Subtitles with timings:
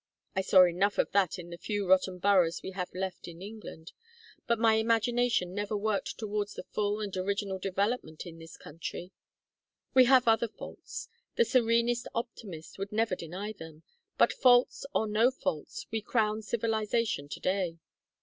[0.35, 3.91] I saw enough of that in the few rotten boroughs we have left in England,
[4.47, 9.11] but my imagination never worked towards the full and original development in this country.
[9.93, 13.83] We have other faults; the serenest optimist would never deny them;
[14.17, 17.77] but, faults or no faults, we crown civilization to day.